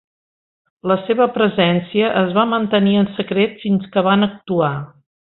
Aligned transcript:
La 0.91 0.97
seva 1.09 1.27
presència 1.35 2.09
es 2.23 2.35
va 2.39 2.47
mantenir 2.57 2.99
en 3.05 3.09
secret 3.21 3.57
fins 3.67 3.89
que 3.93 4.09
van 4.13 4.31
actuar. 4.33 4.77